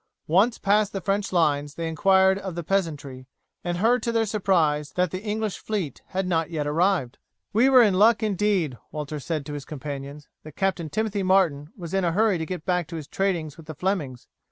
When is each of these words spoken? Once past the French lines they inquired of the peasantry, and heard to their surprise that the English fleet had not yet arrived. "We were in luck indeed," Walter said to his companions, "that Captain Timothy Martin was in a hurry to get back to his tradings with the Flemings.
Once 0.25 0.57
past 0.57 0.93
the 0.93 0.99
French 0.99 1.31
lines 1.31 1.75
they 1.75 1.87
inquired 1.87 2.39
of 2.39 2.55
the 2.55 2.63
peasantry, 2.63 3.27
and 3.63 3.77
heard 3.77 4.01
to 4.01 4.11
their 4.11 4.25
surprise 4.25 4.93
that 4.93 5.11
the 5.11 5.21
English 5.21 5.59
fleet 5.59 6.01
had 6.07 6.25
not 6.25 6.49
yet 6.49 6.65
arrived. 6.65 7.19
"We 7.53 7.69
were 7.69 7.83
in 7.83 7.93
luck 7.93 8.23
indeed," 8.23 8.79
Walter 8.91 9.19
said 9.19 9.45
to 9.45 9.53
his 9.53 9.63
companions, 9.63 10.27
"that 10.41 10.55
Captain 10.55 10.89
Timothy 10.89 11.21
Martin 11.21 11.69
was 11.77 11.93
in 11.93 12.03
a 12.03 12.13
hurry 12.13 12.39
to 12.39 12.47
get 12.47 12.65
back 12.65 12.87
to 12.87 12.95
his 12.95 13.07
tradings 13.07 13.57
with 13.57 13.67
the 13.67 13.75
Flemings. 13.75 14.25